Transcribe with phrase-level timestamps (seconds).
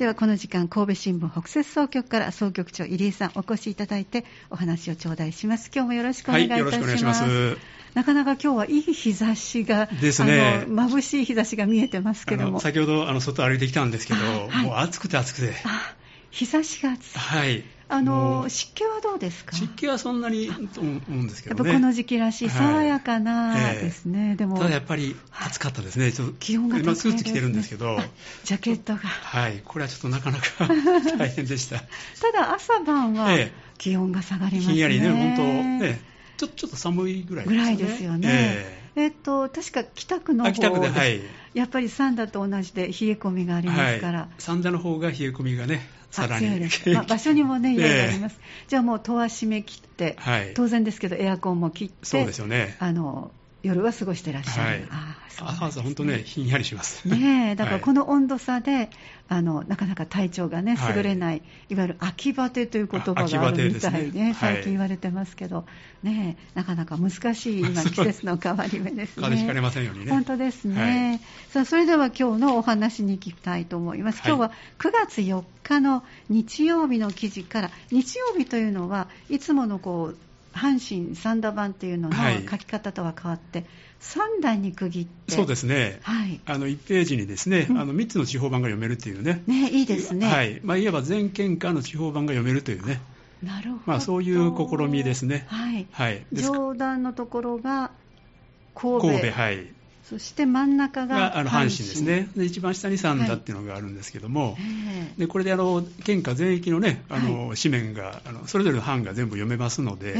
[0.00, 5.70] ではこの時間神戸新聞北摂総局から総局長入江さんお越しいただいてお話を頂戴します。
[5.70, 7.58] 今日もよろしくお願いいたします,、はい、します。
[7.92, 10.64] なかなか今日はいい日差しがですね。
[10.66, 12.60] 眩しい日差しが見えてますけども。
[12.60, 15.52] 先ほどあの外歩いてきたんですけど、はい、もう暑くて暑くて。
[16.30, 17.18] 日差しが暑い。
[17.18, 19.56] はいあの湿気はどうですか？
[19.56, 21.72] 湿気はそんなにと思うんですけどね。
[21.72, 27.98] この時期らしい、爽やかなですね、はいえー、でもただやっぱり暑かったですね、ちょっと気温がね、今、スーツ着てるんですけど、
[28.44, 30.44] ジャケットが、はい、これはちょっとなかなか
[31.18, 31.78] 大変でした。
[31.78, 31.84] た
[32.32, 33.28] だ、朝晩は
[33.76, 34.72] 気温が下がりますね。
[34.74, 35.42] ひんやりね、本当、
[35.84, 36.00] ね、
[36.36, 37.56] ちょちょっと寒いぐらいですね。
[37.56, 38.28] ぐらいですよね。
[38.30, 41.20] えーえっと、確か北区の方北区で、はい、
[41.54, 46.68] やっぱり三田と同じで冷え込みがありますから、はい、三田の方が冷え込みがね、さらに。
[46.94, 48.38] まあ、場所にもね、いろいろあります。
[48.40, 52.76] えー、じゃあもう戸は閉め切って、はい、当然ですけど、エアコンも切って、そうですよね。
[52.80, 53.30] あの
[53.62, 54.82] 夜は過ごしてらっしゃる、はい、
[55.38, 57.06] 朝、本当ね、ひんやりします。
[57.08, 58.90] ねだからこの温度差で、はい、
[59.28, 65.64] あのなかなか体調がね、優れない、はい、いわゆる秋バテという言葉があるみたいね、ね最近言われてますけど、
[66.02, 69.22] ねなかなか難しい 今、季節の変わり目ですね。
[69.22, 70.10] 風邪ひかれませんようにね。
[70.10, 71.20] 本当ですね。
[71.50, 74.22] さあ、それでは今日のお話に行きたいと思います。
[74.24, 82.16] 今日は9月4日の日曜日の記事から、日曜日というのはいつものこう、阪神三田版っていうのの
[82.48, 83.68] 書き方とは変わって、はい、
[84.38, 85.32] 3段に区切って。
[85.32, 89.42] そうですね、はい、あの1ページにですね、うん、あの3つの地方版が読めるっていうね。
[89.46, 90.60] ねいいですね、はい。
[90.62, 93.00] まあ、いわば全県下の地方版が読めるというね。
[93.42, 95.46] なるほど、まあ、そういう試みですね。
[95.48, 97.90] はい、はい、上段のところが
[98.74, 99.08] 神戸。
[99.08, 99.79] 神戸はい
[100.10, 101.68] そして真ん中があの阪神。
[101.68, 102.28] ですね。
[102.36, 104.56] で、一番下に三田っていうのがあるんですけども、は
[105.16, 110.16] い、でこれであの県下全域の,、ね、あの、はい、紙面があの、それぞれの班が全部読めますので、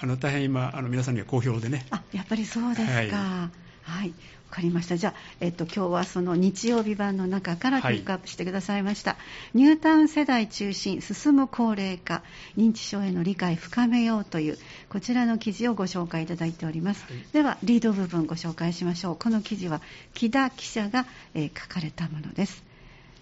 [0.00, 1.86] あの大変今あの、皆さんには好評でね。
[1.90, 2.92] あやっぱりそうですか。
[2.92, 4.08] はい、はい。
[4.08, 4.14] わ
[4.56, 4.96] かりました。
[4.96, 9.12] じゃあ、えっと、今日はその日曜日版の中からピックアップしてくださいました。
[9.12, 9.16] は
[9.54, 12.22] い、ニュータウン世代中心、進む高齢化、
[12.56, 17.04] 認知症への理解深めようという、こちらの記事をご紹介いただいております。
[17.04, 19.16] はい、では、リード部分ご紹介しましょう。
[19.16, 19.82] この記事は、
[20.14, 22.64] 木田記者が、えー、書かれたものです。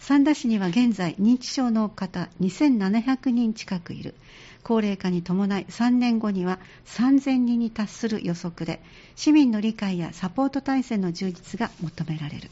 [0.07, 4.15] 三田市には現在、認知症の方2700人近くいる。
[4.63, 8.83] 高齢化に伴い3年後には3000人に達する予測で
[9.17, 12.51] 市民の理解やサポート体制の充実が求められる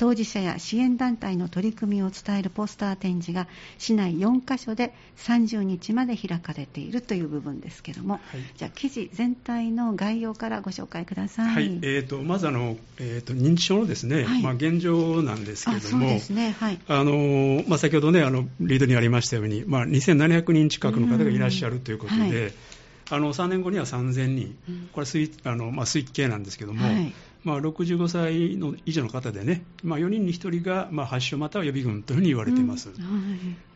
[0.00, 3.46] 当事者や支援団体の取り組みを伝えるポスター展示が
[3.76, 8.20] 市内4カ所で30日まで開かれているという部分ですけども、はい、
[8.56, 11.78] じゃあ記事全体の概要からご紹介ください、はい。
[11.82, 16.56] えーと、まずあの、えーと、認知症のですね、はい、まあ、現状なんですけれども、ね。
[16.58, 16.78] はい。
[16.88, 22.54] あのまあ、先ほどねあのリードにありましたように、まあ、2700人近くの方がいらっしゃるということで、
[23.10, 24.58] あの3年後には3000人、
[24.92, 26.84] これ推あの、まあ、推計なんですけども、
[27.42, 32.90] まあ、65歳の以上の方でね、まあ、4人に1人が、まあ、発症または予備軍というふうに言われています。
[32.90, 32.94] うん。
[32.94, 33.00] は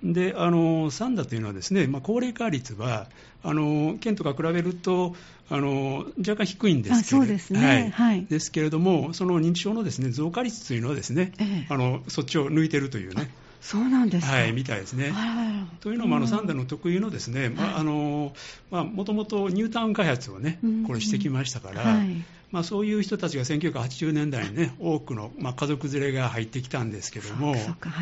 [0.04, 3.08] い、で、あの、3だというのはですね、まあ、高齢化率は、
[3.42, 5.16] あの、県とか比べると、
[5.48, 8.26] あの、若干低いんですけれどですね、はい。
[8.26, 13.30] ですけれども、その認知症のですね、増加率というのはですね、ええ、あの、そっちを抜いてるというね。
[13.64, 15.14] そうなんですはい、みたいですね。
[15.80, 18.34] というのも、あのサンダの特有のですね、も
[19.06, 27.56] ともとニュータウン開発をね、これしてきましたから、はい、まあ、そういう人たちが1980年代にね、多くの、まあ、家族連れが入ってきたんですけども、は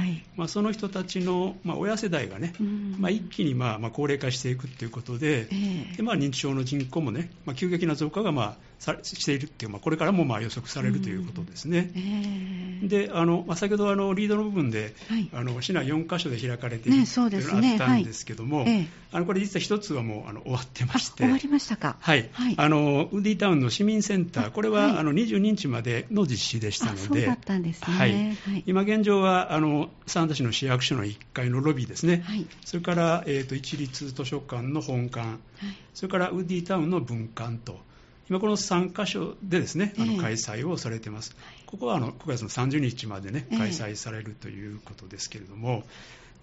[0.06, 0.25] い。
[0.36, 2.54] まあ、その人たちの、まあ、親世代がね、
[2.98, 11.92] まあ、一気に、まあまあ、高齢化していくということで、えー、でまあ、認知症の人口もね、まあ、急激な増加が、まあ、さしているっていう、まあ、これからもまあ予測されるということですね。
[11.94, 22.28] えー、であの、まあ、先ほどあのリードの部分で、はい、あの市内4カ所で開かれている、ね、というのがあったんですけども、ねはい、あのこれ実は1つはもうあの終わってまして、終わりましたか、はい。
[22.56, 27.31] あのウッディタウンの市民センター、これは、あの22日までの実施でしたので、
[28.66, 32.25] 今現状はあの三田市の市役所の1階のロビーですね、
[32.65, 35.38] それから、えーと、一律図書館の本館、
[35.94, 37.78] それからウッディタウンの分館と。
[38.31, 41.37] 今この3カ所でですね、あの開催をされています。
[41.37, 45.82] えー、ここはあの9月の30日までね、開催されるということですけれども、えー、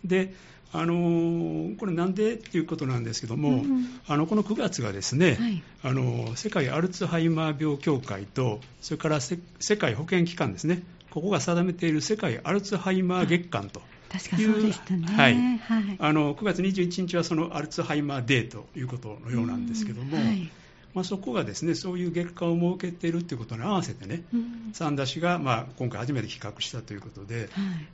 [0.05, 0.33] で、
[0.71, 9.37] あのこれなんでっていうことなんですけども、うん、あのこの9月がですね、はい、あの世界アルツハイマー病協会とそれから世
[9.77, 10.83] 界保健機関ですね。
[11.09, 13.81] ここが定めている世界アルツハイマー月間と
[14.11, 15.33] 確かそうでしたね、はい。
[15.57, 20.23] はい、あの9月21日はそのアルツハイマーデーということのようなんですけども、うん。
[20.23, 20.51] はい
[20.93, 27.49] まあ、そこがですねそういう月間を設けているということに合わせてね、うん、三田市が、まあ、今回初めて企画したということで、はい、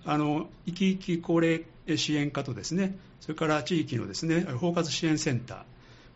[0.06, 1.66] あの生き生き高齢
[1.98, 5.64] 支援課とですねそれから地域のですね包括支援センター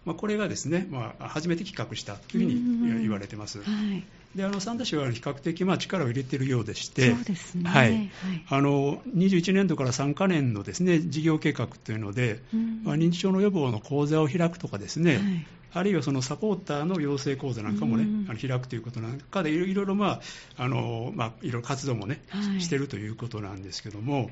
[0.06, 3.62] まあ、これがですね、まあ、初めて企画したというふうに言われてます。
[3.62, 4.04] はい
[4.36, 7.70] であの三田市は比較的まあ力を入れているようでして、そうですね。
[7.70, 8.12] はい、
[8.50, 20.20] あの21年度から3か年のですね事業計画というので、うん、まあ、認知症の予防の講座を開くとかですね、はい、あるいはそのサポーターの養成講座なんかもね、うん、あの開くということなんかで、いろいろ、ま
[20.58, 24.30] ああのまあ、いろいろ活動もね、はい、しているということなんですけども、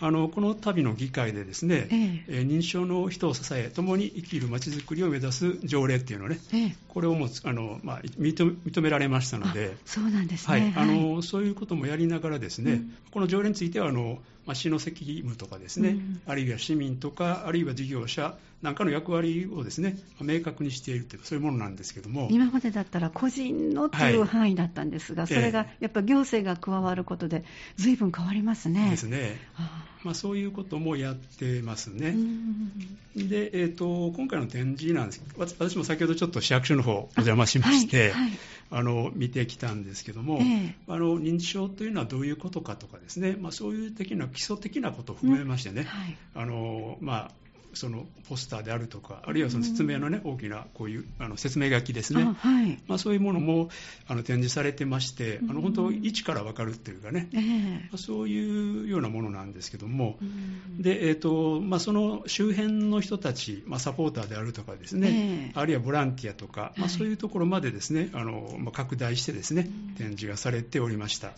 [0.00, 2.40] あのこの度の議会でですね、ええ。
[2.42, 22.28] 認知症の人を支え、共に生きるまちづくりを目指す条例っていうのね、ええ、これをもあの、まあ、認められましたので、そうなんですね、はい、あのそういうこともやりながらですね、うん、この条例についてはあのまあ、市の責務とかですね、うん、あるいは市民とか、あるいは事業者なんかの役割をですね、明確にしているという、そういうものなんですけども。
[22.30, 27.44] 今までだったら個人のという範囲だったんですが、はい、それがやっぱ行政が加わることで、
[27.76, 28.88] ずいぶん変わりますね。
[28.90, 29.38] ですね。
[30.04, 32.14] まあ、そういうこともやってますね。
[33.16, 38.38] で、えーと、今回の展示なんです私も先ほどちょっと市役所の方お邪魔しまして、はいはい、
[38.70, 47.30] あの見てきたんですけども、えー、あの認知症というのはどういうことかとかですね、まあ、そういう的な基礎的なことを踏まえましてね、うんはい、あのまあ
[47.76, 52.78] そのポスターであるとか、あるいはその説明のね、大きなこういうあの説明書きですね、はい。
[52.86, 53.68] まあ、そういうものも
[54.08, 60.18] あの展示されてまして、あの本当、一から分かるっていうかね、えー、まあ、そういうようなものなんですけども、
[60.78, 69.68] でえーとまあ、その周辺の人たち、まあ、サポーターであるとかですね、えー、あるいはボランティアとか、まあ、そういうところまでですね、あのまあ、拡大してですね、
[69.98, 71.32] 展示がされておりました。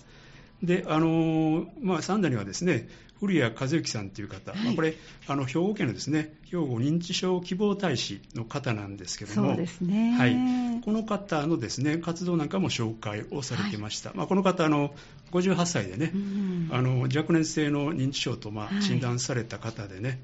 [0.63, 2.89] であのまあ、三田にはですね
[3.21, 4.95] 古谷和之さんという方、はい、まあ、これ
[5.27, 9.57] あの兵庫県のですね兵庫認知症希望大使の方なんですけども。
[9.81, 14.95] ね、はい、この方のですね活動なんかも紹介をされてました、はい、まあ、この方あの
[15.33, 20.21] 58歳でね、うん、あの若年性の認知症とまあ診断された方でね、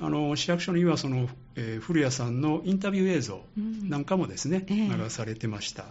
[0.00, 5.86] あの市役所にはその、えー、古谷さんのインタビュー映像なんかもですね、うん、流されてました。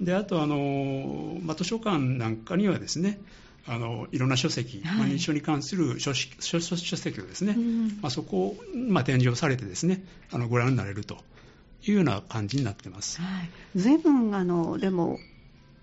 [0.00, 3.20] であとあの、まあ、図書館なんかにはですね
[3.66, 11.18] あのいろんな書籍、はい、認知症に関する書書書籍をですね、うん、まあ、そこを、まあ、展示をされてですねあのご覧になれると
[11.84, 13.20] いうような感じになってます。
[13.20, 15.18] はい、随分あのでも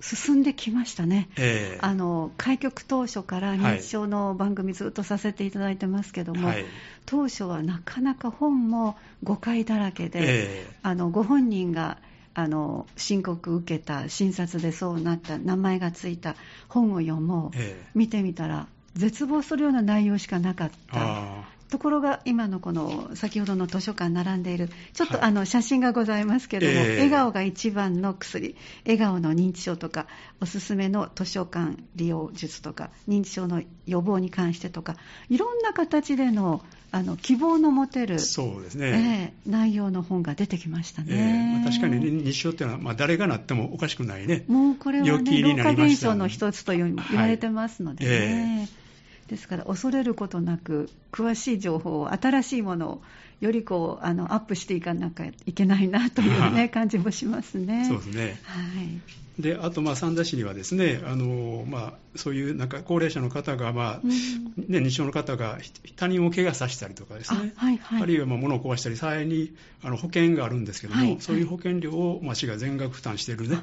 [0.01, 6.65] 進んできましたね、えー、あの開局当初から認知症の番組ずっとさせていただいてますけども、はい、
[7.05, 11.97] 当初はなかなか本も誤解だらけで、えー、あのご本人が
[12.39, 16.35] あの申告受けた診察でそうなった名前がついた
[16.67, 21.59] 本を読もう、ええ、見てみたら絶望するような内容しかなかった。
[21.69, 26.93] ところが今のこの先ほどの図書館並んでいるちょっとあの写真がございますけれども、はいえ。
[26.93, 28.55] ー、笑顔が一番の薬。
[28.85, 30.07] 笑顔の認知症とか
[30.41, 34.95] おすすめの図書館利用術とか認知症の予防に関してとか
[35.29, 44.43] いろんな形でのあの希望の持てるそうですね、えー、内容の本が出てきましたね、えーまあ、確かに、認知症っていうのは、まあ、誰がなってもおかしくないね。
[44.47, 48.19] もうこれはね老化現象の一つと言われてますのでね、はい。
[48.19, 48.88] えー
[49.29, 53.01] ですから恐れることなく詳しい情報を新しいものを
[53.39, 57.85] よりこうあのアップしていかなきゃいけないなという、ね、 感じもしますね。
[57.87, 59.41] そうですね、はい。
[59.41, 65.59] であと、三田市にはですねあの、まあ、そういうなんか高齢者の方が、まあ、うん、ね、認知症の方が
[65.95, 73.59] 他人を怪我させたりとかですね、あはいはい、あるいはまあ物を壊したり、さらにあの保険があるんですけども、はいはい、そういう保険料を、まあ、市が全額負担しているね、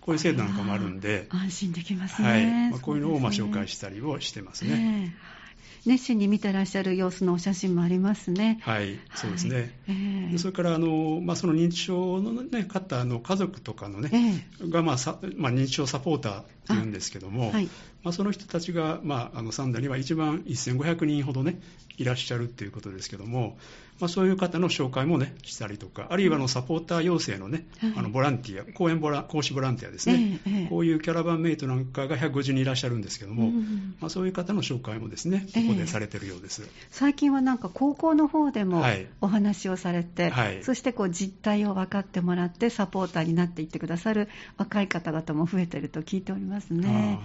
[0.00, 2.28] こういう制度なんかもあるんで、安心できますね。
[2.28, 5.12] はいまあ、こういうのをまあ紹介したりをしてますね。
[5.14, 5.40] えー
[5.86, 8.58] 熱心に見てらっしゃる様子のお写真もありますね。
[8.62, 9.56] はい、そうですね。
[9.56, 17.68] はいえー、それからあの、まあ、その認知症の、ね、方の家族とかのね、えー、が、まあさまあ、認知症サポーターっていうんですけども、はい、
[18.02, 21.60] まあ、その人たちが、まあ、あのサンダには一番1500人ほどね、
[21.98, 23.58] いらっしゃるっていうことですけども、
[24.00, 36.62] まあ、そういう方の紹介もね、したりとか、あるいはのサポーター養成のね、あのボランティア、講演ボラ講師ボランティアですね、えー、こういうキャラバンメイトなんかが150人いらっしゃるんですけども、うん、まあ、そういう方の紹介もですね、ここでされてるようです。
[36.90, 38.82] 最近はなんか高校の方でも
[39.20, 47.18] お話をされて、はい、そしてこう実態を分かってもらって、サポーターになっていってくださる若い方々も増えてると聞いておりますね。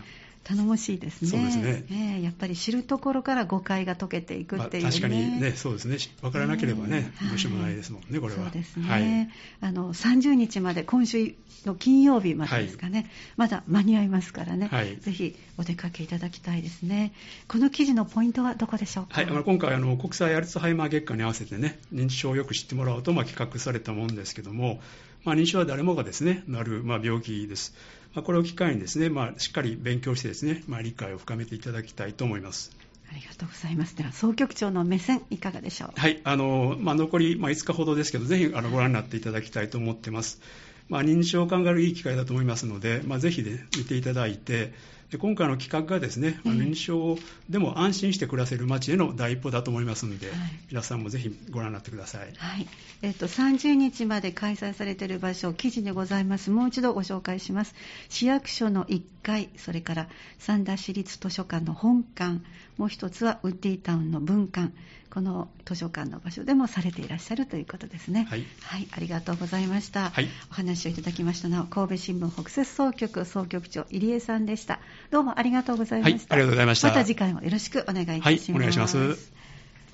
[0.45, 1.27] 頼もしいですね。
[1.27, 1.85] そうですね。
[1.89, 5.97] えー、やっぱり知るところから誤解が解けていくっていう、ね、確かにね、そうですね。
[6.21, 8.43] 分からなければね、えー、どうしようもないですもんね、これは。
[8.43, 8.87] そうですね。
[8.87, 9.29] はい、
[9.67, 11.33] あの30日まで、今週
[11.65, 17.11] の金曜日までですかね、はい、まだ間に合いますからね、はい、ぜひお出かけいただきたいですね。
[17.47, 19.15] この記事のポイントはどこでしょうか？
[19.15, 24.79] はい、あの今回あの国際アルツハイマー月間に合わせてね、認知症をよく知ってもらおうとまあ企画されたもんですけども、
[25.23, 27.73] まあ、認知症は誰もがですねなる、まあ、病気です。
[28.15, 32.71] まあ、これを機会にですね、まあ、しっかり勉強してですね、まあ、理解を深めていただきたいと思います。
[33.11, 33.95] ありがとうございます。
[33.95, 35.91] では総局長の目線いかがでしょう？
[35.95, 40.41] はい、あのまあ、残り、まあ、5日ほどですけど、ぜひあのご覧になっていただきたいと思ってます。
[40.89, 44.73] まあ、認知症を考えるいい機会だと思いますので、まあ、ぜひ、ね、見ていただいて、
[45.11, 47.17] で今回の企画がですね、まあ、認知症
[47.49, 50.37] でも安心して暮らせる街への第一歩だと思いますので、はい、
[50.69, 52.67] 皆さんもぜひご覧になってください、はい。
[53.01, 57.75] えーと、30日まで開催されている場所、記事でございます、もう一度ご紹介します。
[58.09, 60.09] 市役所の1階、それから
[60.39, 62.41] 三田市立図書館の本館、
[62.77, 64.71] もう一つはウッディタウンの文館、
[65.15, 68.27] この図書館の場所でもされていらっしゃるということですね。
[68.29, 70.09] はい、はい、ありがとうございました。
[70.09, 74.81] はい、お話をいただきましたのは神戸新聞北摂総局総局長入江さんでした。
[75.15, 76.35] どうもありがとうございました。
[76.35, 76.89] はい、ありがとうございました。
[76.89, 78.51] また次回もよろしくお願いいたします。
[78.51, 79.31] はい、お願いします。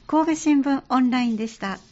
[0.08, 1.78] 神戸新聞オンラインでした。